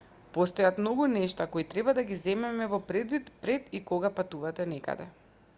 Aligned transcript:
постојат 0.35 0.79
многу 0.85 1.05
нешта 1.11 1.47
кои 1.57 1.65
треба 1.75 1.95
да 1.99 2.05
ги 2.13 2.19
земете 2.23 2.71
во 2.73 2.81
предвид 2.89 3.31
пред 3.45 3.73
и 3.81 3.85
кога 3.93 4.15
патувате 4.21 4.71
некаде 4.77 5.11